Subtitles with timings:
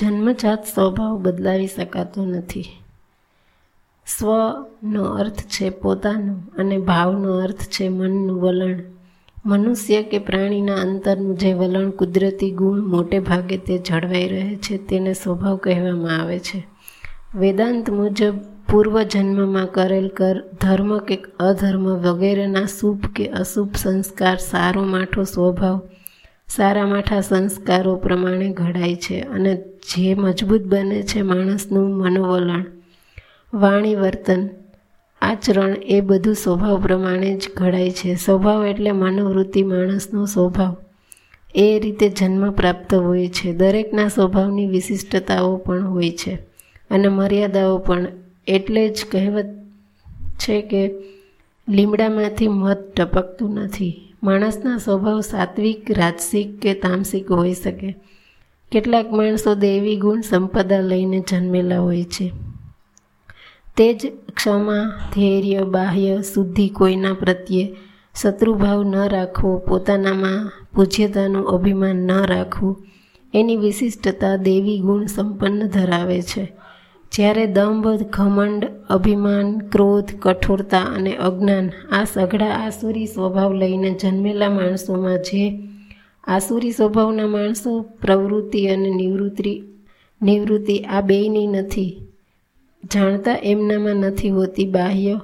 [0.00, 2.64] જન્મજાત સ્વભાવ બદલાવી શકાતો નથી.
[4.06, 8.80] સ્વનો અર્થ છે પોતાનો અને ભાવનો અર્થ છે મનનું વલણ.
[9.46, 15.12] મનુષ્ય કે પ્રાણીના અંતરનું જે વલણ કુદરતી ગુણ મોટે ભાગે તે જળવાઈ રહે છે તેને
[15.12, 16.66] સ્વભાવ કહેવામાં આવે છે.
[17.34, 18.34] વેદાંત મુજબ
[18.70, 25.80] પૂર્વજન્મમાં કરેલ કર, ધર્મ કે અધર્મ વગેરેના શુભ કે અશુભ સંસ્કાર સારો માઠો સ્વભાવ
[26.48, 32.64] સારા માઠા સંસ્કારો પ્રમાણે ઘડાય છે અને જે મજબૂત બને છે માણસનું મનોવલણ,
[33.54, 34.48] વાણી વર્તન,
[35.22, 38.14] આચરણ એ બધું સ્વભાવ પ્રમાણે જ ઘડાય છે.
[38.14, 40.76] સ્વભાવ એટલે મનોવૃત્તિ, માણસનો સ્વભાવ.
[41.54, 43.52] એ રીતે જન્મ પ્રાપ્ત હોય છે.
[43.52, 46.34] દરેકના સ્વભાવની વિશિષ્ટતાઓ પણ હોય છે
[46.90, 48.06] અને મર્યાદાઓ પણ.
[48.46, 49.46] એટલે જ કહેવત
[50.38, 50.94] છે કે
[51.68, 54.07] લીમડામાંથી મધ ટપકતું નથી.
[54.22, 57.96] માણસના સ્વભાવ સાત્વિક, રાજસિક કે તામસિક હોઈ શકે.
[58.72, 62.32] કેટલાક માણસો દેવી ગુણ સંપદા લઈને જન્મેલા હોય છે.
[63.76, 67.76] તે જ ક્ષમા, ધૈર્ય, બાહ્ય, શુદ્ધિ કોઈના પ્રત્યે
[68.22, 72.86] શત્રુભાવ ન રાખવો, પોતાનામાં પૂજ્યતાનું અભિમાન ન રાખવું,
[73.34, 76.57] એની વિશિષ્ટતા દેવી ગુણ સંપન્ન ધરાવે છે.
[77.12, 85.18] જ્યારે દંભ, ઘમંડ, અભિમાન, ક્રોધ, કઠોરતા અને અજ્ઞાન આ સઘળા આસુરી સ્વભાવ લઈને જન્મેલા માણસોમાં
[85.18, 85.44] જે
[86.24, 89.54] આસુરી સ્વભાવના માણસો, પ્રવૃત્તિ અને નિવૃત્તિ
[90.20, 91.92] નિવૃત્તિ આ બેયની નથી,
[92.92, 95.16] જાણતા એમનામાં નથી હોતી બાહ્ય,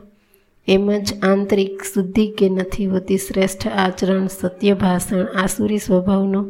[0.69, 6.43] એમ જ આંતરિક શુદ્ધિ કે નથી હોતી શ્રેષ્ઠ આચરણ, સત્ય ભાષણ, આસુરી સ્વભાવનો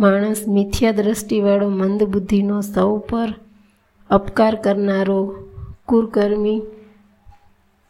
[0.00, 3.30] માણસ મિથ્યા દ્રષ્ટિવાળો મંદ બુદ્ધિનો સૌ પર
[4.14, 5.48] અપકાર કરનારો,
[5.86, 6.62] કુરકર્મી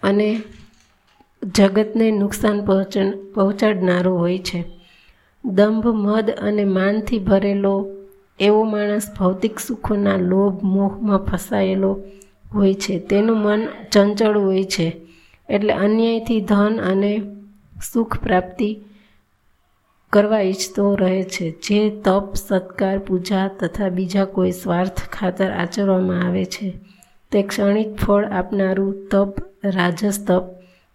[0.02, 0.42] અને
[1.42, 2.98] જગતને નુકસાન પહોંચ
[3.34, 4.64] પહોંચાડનારો હોય છે.
[5.44, 7.88] દંભ, મદ અને માનથી ભરેલો
[8.40, 12.02] એવો માણસ ભૌતિક સુખોના લોભ મોહમાં ફસાયેલો
[12.54, 12.98] હોય છે.
[12.98, 14.96] તેનું મન ચંચળ હોય છે.
[15.48, 17.22] એટલે અન્યાયથી ધન અને
[17.92, 18.80] સુખ પ્રાપ્તિ
[20.14, 21.50] કરવા ઈચ્છતો રહે છે.
[21.50, 26.74] જે તપ, સત્કાર, પૂજા તથા બીજા કોઈ સ્વાર્થ ખાતર આચરવામાં આવે છે.
[27.32, 30.42] તે ક્ષણિક ફળ આપનારું તપ, રાજસ તપ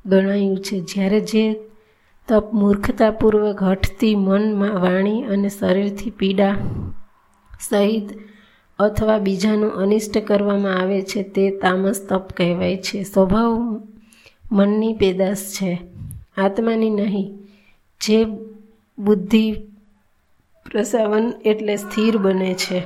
[0.05, 0.79] ગણાયું છે.
[0.79, 1.59] જ્યારે જે
[2.27, 6.55] તપ મૂર્ખતાપૂર્વક હઠથી મનમાં વાણી અને શરીરથી પીડા
[7.69, 8.09] સહિત
[8.79, 13.03] અથવા બીજાનું અનિષ્ટ કરવામાં આવે છે, તે તામસ તપ કહેવાય છે.
[13.03, 13.81] સ્વભાવ
[14.51, 15.81] મનની પેદાશ છે.
[16.37, 17.39] આત્માની નહીં.
[18.01, 18.25] જે
[18.99, 19.53] બુદ્ધિ
[20.71, 22.81] પ્રસાવન એટલે સ્થિર બને છે.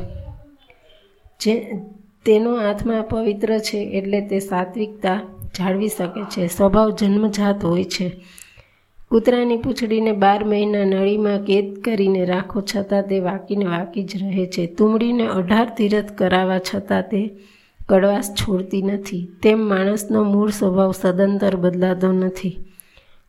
[1.40, 1.72] જે
[2.26, 5.22] તેનો આત્મા પવિત્ર છે એટલે તે સાત્વિકતા
[5.60, 6.48] જાળવી શકે છે.
[6.48, 8.22] સ્વભાવ જન્મજાત હોય છે.
[9.10, 14.66] કૂતરાની પૂંછડીને બાર મહિના નળીમાં કેદ કરીને રાખો છતાં તે વાકીને વાકી જ રહે છે.
[14.68, 17.30] તુમડીને અઢાર તીરથ કરાવવા છતાં તે
[17.90, 19.30] કડવાશ છોડતી નથી.
[19.44, 22.60] તેમ માણસનો મૂળ સ્વભાવ સદંતર બદલાતો નથી.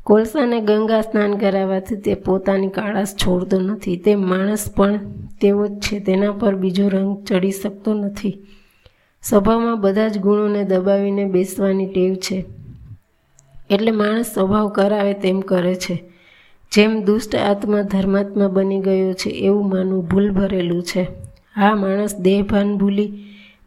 [0.05, 3.97] કોલસાને ગંગા સ્નાન કરાવવાથી તે પોતાની કાળાશ છોડતો નથી.
[3.97, 4.99] તે માણસ પણ
[5.41, 8.39] તેવો જ છે, તેના પર બીજો રંગ ચડી શકતો નથી.
[9.23, 12.45] સ્વભાવમાં બધા જ ગુણોને દબાવીને બેસવાની ટેવ છે.
[13.71, 16.05] એટલે માણસ સ્વભાવ કરાવે તેમ કરે છે.
[16.73, 21.03] જેમ દુષ્ટ આત્મા ધર્માત્મા બની ગયો છે, એવું માનવું ભૂલ ભરેલું છે.
[21.57, 23.13] હા, માણસ દેહભાન ભૂલી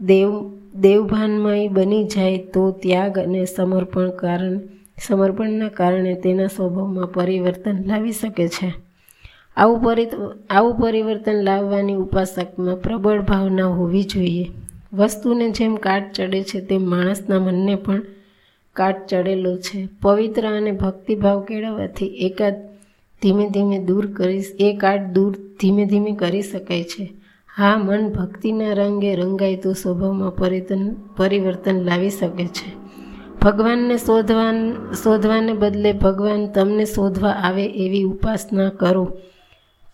[0.01, 4.59] દેવ, દેવભાનમય બની જાય તો ત્યાગ અને સમર્પણ કારણ
[5.05, 8.73] સમર્પણના કારણે તેના સ્વભાવમાં પરિવર્તન લાવી શકે છે.
[9.57, 10.07] આવું પરિ
[10.49, 14.51] આવું પરિવર્તન લાવવાની ઉપાસકમાં પ્રબળ ભાવના હોવી જોઈએ.
[14.93, 18.01] વસ્તુને જેમ કાટ ચડે છે તેમ માણસના મનને પણ
[18.73, 19.87] કાટ ચડેલો છે.
[20.01, 22.53] પવિત્ર અને ભક્તિભાવ કેળવવાથી એકાદ
[23.21, 27.13] ધીમે ધીમે દૂર કરી એ કાટ દૂર ધીમે ધીમે કરી શકાય છે.
[27.55, 32.86] હા, મન ભક્તિના રંગે રંગાય તો સ્વભાવમાં પરિવર્તન પરિવર્તન લાવી શકે છે.
[33.47, 34.51] ભગવાનને શોધવા
[35.03, 39.17] શોધવાને બદલે ભગવાન તમને શોધવા આવે એવી ઉપાસના કરો.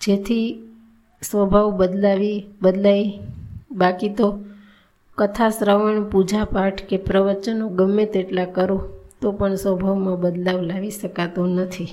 [0.01, 0.63] જેથી
[1.21, 3.19] સ્વભાવ બદલાવી, બદલાય.
[3.71, 4.39] બાકી તો
[5.17, 8.89] કથા, શ્રવણ પૂજાપાઠ કે પ્રવચનો ગમે તેટલા કરો,
[9.21, 11.87] તો પણ સ્વભાવમાં બદલાવ લાવી શકાતો નથી.